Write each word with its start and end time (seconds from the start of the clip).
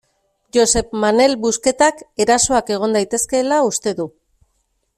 Josep 0.55 0.95
Manel 1.03 1.35
Busquetak 1.43 2.01
erasoak 2.25 2.73
egon 2.77 2.99
daitezkeela 2.99 3.61
uste 3.69 3.95
du. 4.01 4.09